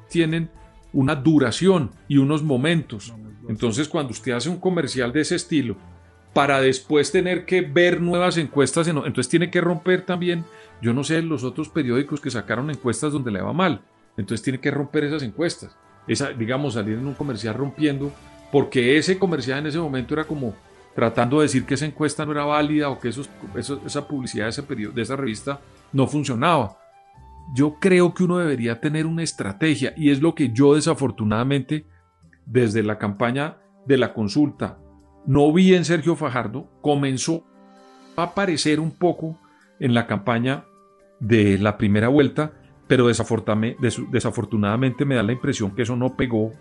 tienen 0.09 0.49
una 0.93 1.15
duración 1.15 1.91
y 2.07 2.17
unos 2.17 2.43
momentos. 2.43 3.13
Entonces, 3.49 3.87
cuando 3.87 4.11
usted 4.11 4.31
hace 4.31 4.49
un 4.49 4.57
comercial 4.57 5.11
de 5.11 5.21
ese 5.21 5.35
estilo, 5.35 5.75
para 6.35 6.59
después 6.59 7.13
tener 7.13 7.45
que 7.45 7.61
ver 7.61 8.01
nuevas 8.01 8.35
encuestas, 8.37 8.89
en- 8.89 8.97
entonces 8.97 9.29
tiene 9.29 9.49
que 9.49 9.61
romper 9.61 10.05
también, 10.05 10.43
yo 10.81 10.93
no 10.93 11.05
sé, 11.05 11.21
los 11.21 11.45
otros 11.45 11.69
periódicos 11.69 12.19
que 12.19 12.29
sacaron 12.29 12.69
encuestas 12.69 13.13
donde 13.13 13.31
le 13.31 13.41
va 13.41 13.53
mal. 13.53 13.81
Entonces 14.17 14.43
tiene 14.43 14.59
que 14.59 14.69
romper 14.69 15.05
esas 15.05 15.23
encuestas. 15.23 15.77
Esa, 16.07 16.31
digamos, 16.33 16.73
salir 16.73 16.97
en 16.97 17.07
un 17.07 17.13
comercial 17.13 17.53
rompiendo, 17.55 18.11
porque 18.51 18.97
ese 18.97 19.17
comercial 19.17 19.59
en 19.59 19.67
ese 19.67 19.79
momento 19.79 20.13
era 20.13 20.25
como 20.25 20.53
tratando 20.93 21.37
de 21.39 21.43
decir 21.43 21.65
que 21.65 21.75
esa 21.75 21.85
encuesta 21.85 22.25
no 22.25 22.33
era 22.33 22.43
válida 22.43 22.89
o 22.89 22.99
que 22.99 23.07
esos, 23.07 23.29
eso- 23.55 23.81
esa 23.85 24.05
publicidad 24.05 24.43
de, 24.45 24.49
ese 24.49 24.63
periodo, 24.63 24.91
de 24.91 25.03
esa 25.03 25.15
revista 25.15 25.61
no 25.93 26.05
funcionaba. 26.05 26.77
Yo 27.53 27.77
creo 27.79 28.13
que 28.13 28.25
uno 28.25 28.39
debería 28.39 28.81
tener 28.81 29.05
una 29.05 29.23
estrategia 29.23 29.93
y 29.95 30.09
es 30.11 30.21
lo 30.21 30.35
que 30.35 30.49
yo 30.51 30.75
desafortunadamente 30.75 31.85
desde 32.45 32.83
la 32.83 32.97
campaña 32.97 33.57
de 33.85 33.97
la 33.97 34.13
consulta 34.13 34.79
no 35.27 35.51
vi 35.53 35.73
en 35.73 35.85
Sergio 35.85 36.15
Fajardo, 36.15 36.67
comenzó 36.81 37.43
a 38.15 38.23
aparecer 38.23 38.79
un 38.79 38.91
poco 38.91 39.39
en 39.79 39.93
la 39.93 40.07
campaña 40.07 40.65
de 41.19 41.57
la 41.57 41.77
primera 41.77 42.07
vuelta, 42.07 42.53
pero 42.87 43.07
desafortunadamente, 43.07 45.05
me 45.05 45.15
da 45.15 45.23
la 45.23 45.31
impresión 45.31 45.71
que 45.75 45.81
eso 45.83 45.95
no 45.95 46.15
pegó 46.15 46.53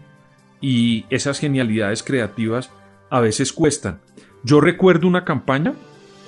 y 0.61 1.05
esas 1.11 1.39
genialidades 1.39 2.03
creativas 2.03 2.71
a 3.11 3.21
veces 3.21 3.53
cuestan. 3.53 4.01
Yo 4.43 4.61
recuerdo 4.61 5.07
una 5.07 5.25
campaña, 5.25 5.75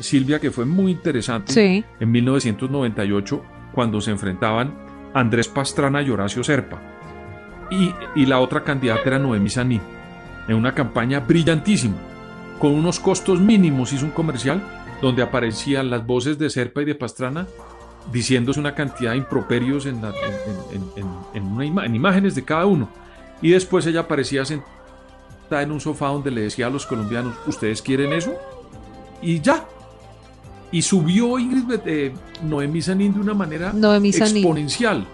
Silvia, 0.01 0.39
que 0.41 0.51
fue 0.51 0.67
muy 0.67 0.93
interesante 0.93 1.53
Sí. 1.53 1.85
en 2.01 2.11
1998 2.11 3.43
cuando 3.73 4.01
se 4.01 4.11
enfrentaban 4.11 4.75
Andrés 5.15 5.49
Pastrana 5.49 6.03
y 6.03 6.11
Horacio 6.11 6.45
Serpa. 6.45 6.81
Y, 7.71 7.93
y 8.15 8.27
la 8.27 8.39
otra 8.41 8.63
candidata 8.63 9.03
era 9.07 9.19
Noemí 9.19 9.49
Sanín, 9.51 9.81
en 10.47 10.57
una 10.57 10.75
campaña 10.75 11.21
brillantísima. 11.21 11.97
Con 12.59 12.73
unos 12.73 12.99
costos 13.01 13.41
mínimos 13.41 13.93
hizo 13.93 14.05
un 14.05 14.11
comercial 14.13 14.63
donde 15.03 15.23
aparecían 15.23 15.91
las 15.91 16.07
voces 16.07 16.39
de 16.39 16.49
Serpa 16.51 16.83
y 16.83 16.87
de 16.87 16.95
Pastrana 16.95 17.47
diciéndose 18.13 18.61
una 18.61 18.75
cantidad 18.75 19.11
de 19.13 19.19
improperios 19.19 19.85
en, 19.87 20.01
la- 20.01 20.09
en- 20.73 20.83
en- 20.97 21.11
en- 21.35 21.43
una 21.53 21.65
ima- 21.67 21.85
en 21.85 21.95
imágenes 21.95 22.35
de 22.35 22.45
cada 22.45 22.65
uno. 22.67 22.89
Y 23.43 23.51
después 23.51 23.85
ella 23.87 24.01
aparecía 24.01 24.45
sentada 24.45 25.63
en 25.63 25.71
un 25.73 25.81
sofá 25.81 26.07
donde 26.09 26.31
le 26.31 26.43
decía 26.43 26.69
a 26.69 26.71
los 26.71 26.87
colombianos, 26.87 27.35
¿ustedes 27.47 27.83
quieren 27.83 28.13
eso? 28.13 28.33
Y 29.21 29.41
ya. 29.41 29.65
Y 30.73 30.83
subió 30.83 31.39
Ingrid 31.39 31.81
eh, 31.87 32.15
Noemí 32.43 32.81
Sanín 32.81 33.13
de 33.13 33.21
una 33.21 33.35
manera 33.35 33.73
Noemí 33.73 34.09
exponencial. 34.11 35.07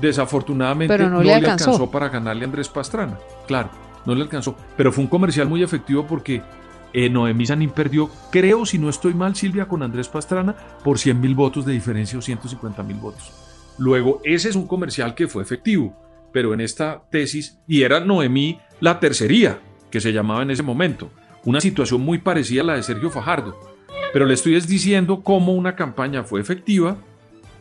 Desafortunadamente 0.00 0.92
Pero 0.94 1.08
no 1.08 1.16
no, 1.16 1.18
le 1.20 1.26
le 1.26 1.34
alcanzó. 1.34 1.70
alcanzó 1.72 1.90
para 1.90 2.08
ganarle 2.08 2.42
a 2.42 2.46
Andrés 2.46 2.68
Pastrana. 2.68 3.18
Claro, 3.46 3.70
no 4.06 4.14
le 4.14 4.22
alcanzó. 4.22 4.56
Pero 4.76 4.92
fue 4.92 5.04
un 5.04 5.10
comercial 5.10 5.48
muy 5.48 5.62
efectivo 5.62 6.06
porque 6.06 6.42
eh, 6.92 7.08
Noemí 7.08 7.46
Sanín 7.46 7.70
perdió, 7.70 8.10
creo, 8.30 8.66
si 8.66 8.78
no 8.78 8.88
estoy 8.88 9.14
mal, 9.14 9.34
Silvia, 9.34 9.66
con 9.66 9.82
Andrés 9.82 10.08
Pastrana, 10.08 10.54
por 10.84 10.98
100 10.98 11.20
mil 11.20 11.34
votos 11.34 11.64
de 11.64 11.72
diferencia 11.72 12.18
o 12.18 12.22
150 12.22 12.82
mil 12.82 12.96
votos. 12.96 13.32
Luego, 13.78 14.20
ese 14.24 14.50
es 14.50 14.56
un 14.56 14.66
comercial 14.66 15.14
que 15.14 15.28
fue 15.28 15.42
efectivo, 15.42 15.96
pero 16.32 16.52
en 16.52 16.60
esta 16.60 17.02
tesis, 17.10 17.58
y 17.66 17.82
era 17.82 18.00
Noemí 18.00 18.58
la 18.80 19.00
tercería, 19.00 19.60
que 19.90 20.00
se 20.00 20.12
llamaba 20.12 20.42
en 20.42 20.50
ese 20.50 20.62
momento, 20.62 21.10
una 21.44 21.60
situación 21.60 22.02
muy 22.02 22.18
parecida 22.18 22.62
a 22.62 22.64
la 22.64 22.74
de 22.74 22.82
Sergio 22.82 23.10
Fajardo. 23.10 23.58
Pero 24.12 24.26
le 24.26 24.34
estoy 24.34 24.56
es 24.56 24.68
diciendo 24.68 25.22
cómo 25.22 25.52
una 25.52 25.74
campaña 25.74 26.22
fue 26.22 26.40
efectiva 26.40 26.98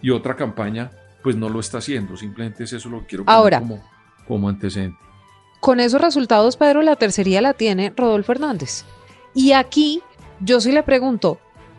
y 0.01 0.09
otra 0.09 0.35
campaña 0.35 0.91
pues 1.23 1.35
no 1.35 1.49
lo 1.49 1.59
está 1.59 1.77
haciendo. 1.77 2.17
Simplemente 2.17 2.63
es 2.63 2.73
eso 2.73 2.89
lo 2.89 3.01
que 3.01 3.07
quiero 3.07 3.25
poner 3.25 3.37
Ahora. 3.37 3.59
como, 3.59 3.83
como 4.27 4.49
antecedente. 4.49 4.97
Con 5.61 5.79
esos 5.79 6.01
resultados, 6.01 6.57
Pedro, 6.57 6.81
la 6.81 6.95
tercería 6.95 7.39
la 7.39 7.53
tiene 7.53 7.93
Rodolfo 7.95 8.31
Hernández. 8.31 8.83
Y 9.35 9.51
aquí 9.51 10.01
yo 10.39 10.59
sí 10.59 10.71
le 10.71 10.81
pregunto, 10.81 11.37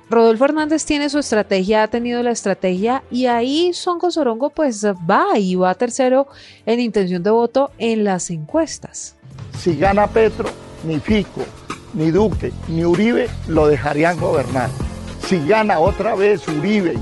Rodolfo 0.08 0.44
Hernández 0.44 0.84
tiene 0.84 1.10
su 1.10 1.18
estrategia, 1.18 1.82
ha 1.82 1.88
tenido 1.88 2.22
la 2.22 2.30
estrategia 2.30 3.02
y 3.10 3.26
ahí 3.26 3.72
Songo 3.74 4.12
Sorongo 4.12 4.50
pues 4.50 4.86
va 4.86 5.36
y 5.36 5.56
va 5.56 5.74
tercero 5.74 6.28
en 6.64 6.78
intención 6.78 7.24
de 7.24 7.30
voto 7.30 7.72
en 7.76 8.04
las 8.04 8.30
encuestas. 8.30 9.16
Si 9.58 9.76
gana 9.76 10.06
Petro, 10.06 10.48
ni 10.84 11.00
Fico, 11.00 11.44
ni 11.92 12.12
Duque, 12.12 12.52
ni 12.68 12.84
Uribe 12.84 13.28
lo 13.48 13.66
dejarían 13.66 14.16
gobernar. 14.20 14.70
Si 15.26 15.44
gana 15.44 15.80
otra 15.80 16.14
vez 16.14 16.46
Uribe 16.46 16.94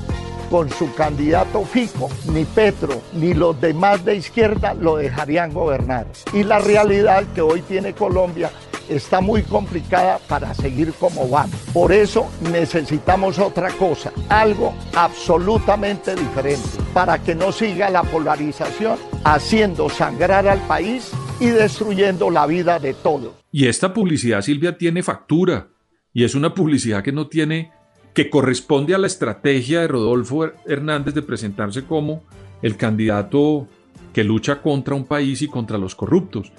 con 0.51 0.69
su 0.69 0.93
candidato 0.93 1.63
Fico, 1.63 2.09
ni 2.31 2.43
Petro, 2.43 3.01
ni 3.13 3.33
los 3.33 3.59
demás 3.59 4.03
de 4.03 4.17
izquierda 4.17 4.73
lo 4.73 4.97
dejarían 4.97 5.53
gobernar. 5.53 6.07
Y 6.33 6.43
la 6.43 6.59
realidad 6.59 7.23
que 7.33 7.41
hoy 7.41 7.61
tiene 7.61 7.93
Colombia 7.93 8.51
está 8.89 9.21
muy 9.21 9.43
complicada 9.43 10.19
para 10.27 10.53
seguir 10.53 10.93
como 10.99 11.27
van. 11.29 11.49
Por 11.73 11.93
eso 11.93 12.29
necesitamos 12.51 13.39
otra 13.39 13.71
cosa, 13.71 14.11
algo 14.27 14.73
absolutamente 14.93 16.15
diferente, 16.15 16.67
para 16.93 17.17
que 17.23 17.33
no 17.33 17.53
siga 17.53 17.89
la 17.89 18.03
polarización 18.03 18.97
haciendo 19.23 19.89
sangrar 19.89 20.49
al 20.49 20.59
país 20.67 21.11
y 21.39 21.47
destruyendo 21.47 22.29
la 22.29 22.45
vida 22.45 22.77
de 22.77 22.93
todos. 22.93 23.31
Y 23.53 23.67
esta 23.67 23.93
publicidad, 23.93 24.41
Silvia, 24.41 24.77
tiene 24.77 25.01
factura. 25.01 25.69
Y 26.13 26.25
es 26.25 26.35
una 26.35 26.53
publicidad 26.53 27.01
que 27.03 27.13
no 27.13 27.27
tiene, 27.27 27.71
que 28.13 28.29
corresponde 28.29 28.93
a 28.93 28.97
la 28.97 29.07
estrategia 29.07 29.81
de 29.81 29.87
Rodolfo 29.87 30.51
Hernández 30.65 31.13
de 31.13 31.21
presentarse 31.21 31.85
como 31.85 32.23
el 32.61 32.77
candidato 32.77 33.67
que 34.13 34.23
lucha 34.23 34.61
contra 34.61 34.95
un 34.95 35.05
país 35.05 35.41
y 35.41 35.47
contra 35.47 35.77
los 35.77 35.95
corruptos. 35.95 36.51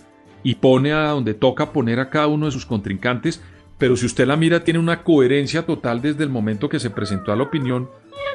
Y 0.43 0.57
pone 0.57 0.93
a 0.93 1.09
donde 1.09 1.35
toca 1.35 1.73
poner 1.73 2.01
a 2.01 2.11
cada 2.11 2.27
uno 2.27 2.47
de 2.47 2.53
sus 2.53 2.67
contrincantes. 2.67 3.43
Pero 3.79 3.97
si 3.97 4.07
usted 4.07 4.27
la 4.27 4.37
mira, 4.37 4.65
tiene 4.65 4.81
una 4.81 5.03
coherencia 5.03 5.65
total 5.67 6.01
desde 6.01 6.25
el 6.25 6.31
momento 6.31 6.69
que 6.69 6.81
se 6.81 6.91
presentó 6.91 7.33
a 7.33 7.37
la 7.37 7.45
opinión 7.45 7.89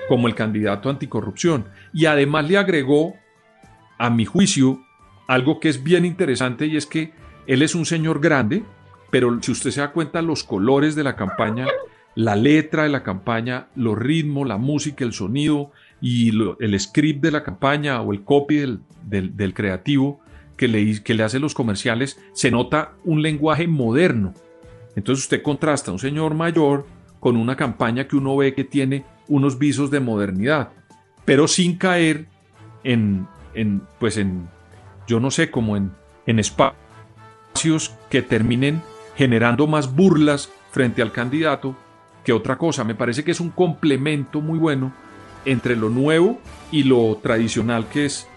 como 0.08 0.28
el 0.28 0.36
candidato 0.36 0.90
anticorrupción. 0.90 1.66
Y 1.94 2.06
además 2.06 2.48
le 2.48 2.58
agregó, 2.58 3.16
a 3.98 4.10
mi 4.10 4.26
juicio, 4.26 4.80
algo 5.28 5.60
que 5.60 5.70
es 5.70 5.84
bien 5.84 6.06
interesante 6.06 6.68
y 6.68 6.78
es 6.78 6.86
que 6.86 7.14
él 7.48 7.62
es 7.62 7.76
un 7.76 7.86
señor 7.86 8.20
grande, 8.20 8.64
pero 9.10 9.42
si 9.42 9.52
usted 9.52 9.72
se 9.72 9.82
da 9.82 9.92
cuenta 9.92 10.22
los 10.22 10.44
colores 10.44 10.96
de 10.96 11.04
la 11.04 11.16
campaña, 11.16 11.68
la 12.18 12.36
letra 12.36 12.82
de 12.82 12.90
la 12.90 13.04
campaña, 13.04 13.68
los 13.76 13.96
ritmos, 13.96 14.48
la 14.48 14.58
música, 14.58 15.06
el 15.06 15.14
sonido 15.14 15.72
y 16.02 16.32
el 16.60 16.80
script 16.80 17.22
de 17.22 17.30
la 17.30 17.44
campaña 17.44 18.02
o 18.02 18.12
el 18.12 18.24
copy 18.24 18.80
del, 19.04 19.54
creativo 19.54 20.20
que 20.58 20.68
le, 20.68 21.04
que 21.04 21.14
le 21.14 21.22
hace 21.22 21.38
los 21.38 21.54
comerciales, 21.54 22.20
se 22.34 22.50
nota 22.50 22.94
un 23.06 23.22
lenguaje 23.22 23.68
moderno. 23.68 24.34
Entonces 24.96 25.26
usted 25.26 25.44
contrasta 25.44 25.92
un 25.92 26.00
señor 26.00 26.34
mayor 26.34 26.88
con 27.20 27.38
una 27.38 27.56
campaña 27.56 28.08
que 28.08 28.16
uno 28.16 28.36
ve 28.36 28.56
que 28.56 28.64
tiene 28.64 29.06
unos 29.28 29.60
visos 29.60 29.92
de 29.92 30.00
modernidad, 30.00 30.72
pero 31.24 31.48
sin 31.48 31.78
caer 31.78 32.26
en, 32.84 33.28
en 33.54 33.84
pues 34.00 34.18
en, 34.18 34.48
yo 35.08 35.20
no 35.20 35.30
sé, 35.30 35.52
como 35.52 35.78
en, 35.78 35.92
en 36.26 36.40
espacios 36.40 37.96
que 38.10 38.24
terminen 38.24 38.82
generando 39.16 39.68
más 39.68 39.94
burlas 39.96 40.52
frente 40.72 41.04
al 41.04 41.12
candidato 41.12 41.76
que 42.28 42.34
otra 42.34 42.58
cosa. 42.58 42.84
Me 42.84 42.94
parece 42.94 43.24
que 43.24 43.32
es 43.32 43.40
un 43.40 43.52
complemento 43.52 44.42
muy 44.42 44.60
bueno 44.60 44.92
entre 45.46 45.78
lo 45.78 45.88
nuevo 45.90 46.42
y 46.74 46.84
lo 46.84 47.18
tradicional 47.24 47.88
que 47.88 48.04
es 48.04 48.28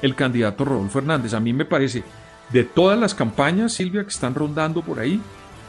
el 0.00 0.14
candidato 0.14 0.64
Rodolfo 0.64 1.00
Hernández. 1.00 1.34
A 1.34 1.40
mí 1.40 1.52
me 1.52 1.64
parece, 1.64 2.04
de 2.52 2.62
todas 2.62 2.96
las 2.96 3.16
campañas, 3.16 3.72
Silvia, 3.72 4.04
que 4.04 4.10
están 4.10 4.36
rondando 4.36 4.82
por 4.82 5.00
ahí, 5.00 5.20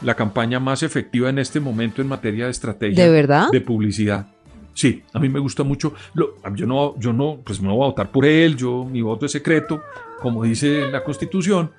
la 0.02 0.14
campaña 0.14 0.60
más 0.60 0.84
efectiva 0.84 1.28
en 1.30 1.40
este 1.40 1.58
momento 1.58 2.00
en 2.00 2.06
materia 2.06 2.44
de 2.44 2.52
estrategia 2.52 3.02
¿De 3.06 3.10
verdad? 3.10 3.48
de 3.50 3.60
publicidad. 3.60 4.28
Sí, 4.72 5.02
a 5.12 5.18
mí 5.18 5.28
me 5.28 5.40
gusta 5.40 5.64
mucho. 5.64 5.94
Lo- 6.14 6.36
yo 6.54 6.66
no, 6.68 6.96
yo 7.00 7.12
no, 7.12 7.38
pues 7.44 7.60
no 7.60 7.74
voy 7.74 7.86
a 7.86 7.88
votar 7.90 8.12
por 8.12 8.24
él, 8.24 8.56
yo 8.56 8.84
mi 8.84 9.02
voto 9.02 9.26
es 9.26 9.32
secreto, 9.32 9.82
como 10.22 10.44
dice 10.44 10.86
la 10.92 11.02
Constitución, 11.02 11.72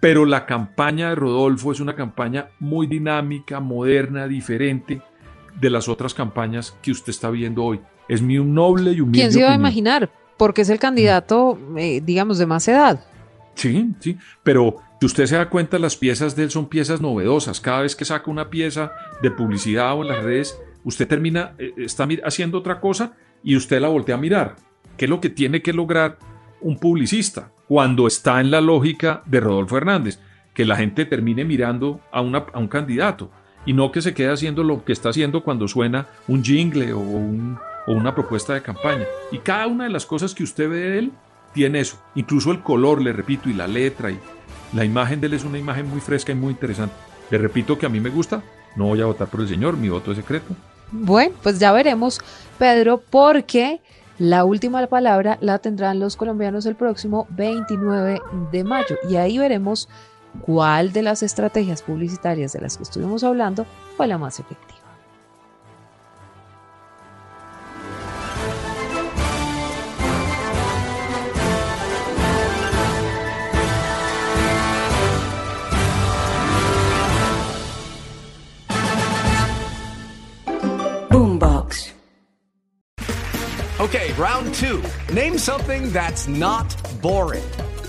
pero 0.00 0.26
la 0.26 0.44
campaña 0.44 1.08
de 1.08 1.14
Rodolfo 1.14 1.72
es 1.72 1.80
una 1.80 1.94
campaña 1.96 2.48
muy 2.58 2.86
dinámica, 2.86 3.58
moderna, 3.60 4.26
diferente 4.28 5.00
de 5.60 5.70
las 5.70 5.88
otras 5.88 6.14
campañas 6.14 6.76
que 6.82 6.90
usted 6.90 7.10
está 7.10 7.30
viendo 7.30 7.64
hoy. 7.64 7.80
Es 8.08 8.20
mi 8.22 8.38
noble 8.38 8.92
y 8.92 9.00
humilde 9.00 9.18
¿Quién 9.20 9.32
se 9.32 9.40
iba 9.40 9.50
a 9.52 9.54
imaginar? 9.54 10.10
Porque 10.36 10.62
es 10.62 10.70
el 10.70 10.78
candidato, 10.78 11.58
eh, 11.76 12.00
digamos, 12.04 12.38
de 12.38 12.46
más 12.46 12.66
edad. 12.68 13.04
Sí, 13.54 13.92
sí, 14.00 14.16
pero 14.42 14.76
si 15.00 15.06
usted 15.06 15.26
se 15.26 15.36
da 15.36 15.48
cuenta, 15.50 15.78
las 15.78 15.96
piezas 15.96 16.34
de 16.34 16.44
él 16.44 16.50
son 16.50 16.66
piezas 16.68 17.00
novedosas. 17.00 17.60
Cada 17.60 17.82
vez 17.82 17.94
que 17.94 18.04
saca 18.04 18.30
una 18.30 18.48
pieza 18.48 18.92
de 19.22 19.30
publicidad 19.30 19.94
o 19.94 20.02
en 20.02 20.08
las 20.08 20.22
redes, 20.24 20.58
usted 20.84 21.06
termina, 21.06 21.52
eh, 21.58 21.72
está 21.76 22.06
mi- 22.06 22.18
haciendo 22.24 22.58
otra 22.58 22.80
cosa 22.80 23.12
y 23.42 23.56
usted 23.56 23.80
la 23.80 23.88
voltea 23.88 24.14
a 24.14 24.18
mirar. 24.18 24.56
¿Qué 24.96 25.04
es 25.06 25.10
lo 25.10 25.20
que 25.20 25.28
tiene 25.30 25.62
que 25.62 25.72
lograr 25.72 26.18
un 26.62 26.78
publicista 26.78 27.52
cuando 27.68 28.06
está 28.06 28.40
en 28.40 28.50
la 28.50 28.60
lógica 28.60 29.22
de 29.26 29.40
Rodolfo 29.40 29.76
Hernández? 29.76 30.20
Que 30.54 30.64
la 30.64 30.76
gente 30.76 31.04
termine 31.04 31.44
mirando 31.44 32.00
a, 32.12 32.20
una- 32.22 32.46
a 32.52 32.58
un 32.58 32.68
candidato 32.68 33.30
y 33.66 33.72
no 33.72 33.92
que 33.92 34.02
se 34.02 34.14
quede 34.14 34.32
haciendo 34.32 34.62
lo 34.64 34.84
que 34.84 34.92
está 34.92 35.10
haciendo 35.10 35.42
cuando 35.42 35.68
suena 35.68 36.06
un 36.28 36.42
jingle 36.42 36.92
o, 36.92 36.98
un- 36.98 37.58
o 37.86 37.92
una 37.92 38.14
propuesta 38.14 38.54
de 38.54 38.62
campaña. 38.62 39.04
Y 39.32 39.38
cada 39.38 39.66
una 39.66 39.84
de 39.84 39.90
las 39.90 40.06
cosas 40.06 40.34
que 40.34 40.42
usted 40.44 40.68
ve 40.68 40.76
de 40.78 40.98
él 40.98 41.12
tiene 41.54 41.80
eso. 41.80 41.96
Incluso 42.14 42.52
el 42.52 42.60
color, 42.62 43.00
le 43.02 43.12
repito, 43.12 43.48
y 43.48 43.54
la 43.54 43.66
letra 43.66 44.10
y 44.10 44.18
la 44.72 44.84
imagen 44.84 45.20
de 45.20 45.26
él 45.28 45.34
es 45.34 45.44
una 45.44 45.58
imagen 45.58 45.88
muy 45.88 46.00
fresca 46.00 46.32
y 46.32 46.36
muy 46.36 46.52
interesante. 46.52 46.94
Le 47.30 47.38
repito 47.38 47.76
que 47.78 47.86
a 47.86 47.88
mí 47.88 48.00
me 48.00 48.10
gusta. 48.10 48.42
No 48.76 48.84
voy 48.86 49.00
a 49.00 49.06
votar 49.06 49.28
por 49.28 49.40
el 49.40 49.48
señor, 49.48 49.76
mi 49.76 49.88
voto 49.88 50.12
es 50.12 50.18
secreto. 50.18 50.54
Bueno, 50.92 51.34
pues 51.42 51.58
ya 51.58 51.72
veremos, 51.72 52.20
Pedro, 52.58 53.00
porque 53.10 53.80
la 54.18 54.44
última 54.44 54.86
palabra 54.86 55.38
la 55.40 55.58
tendrán 55.58 55.98
los 55.98 56.16
colombianos 56.16 56.66
el 56.66 56.76
próximo 56.76 57.26
29 57.30 58.20
de 58.52 58.64
mayo. 58.64 58.96
Y 59.08 59.16
ahí 59.16 59.38
veremos 59.38 59.88
cuál 60.42 60.92
de 60.92 61.02
las 61.02 61.22
estrategias 61.22 61.82
publicitarias 61.82 62.52
de 62.52 62.60
las 62.60 62.76
que 62.76 62.82
estuvimos 62.84 63.24
hablando 63.24 63.66
fue 63.96 64.06
la 64.06 64.18
más 64.18 64.40
efectiva. 64.40 64.78
Boombox. 81.10 81.92
Okay, 83.80 84.12
round 84.18 84.54
two. 84.54 84.82
Name 85.12 85.38
something 85.38 85.90
that's 85.90 86.28
not 86.28 86.74
boring. 87.00 87.42